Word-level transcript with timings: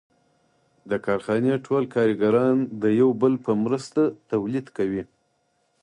د 0.89 0.91
کارخانې 1.05 1.53
ټول 1.65 1.83
کارګران 1.95 2.55
د 2.81 2.83
یو 2.99 3.09
بل 3.21 3.33
په 3.45 3.51
مرسته 3.63 4.01
تولید 4.31 4.67
کوي 4.77 5.03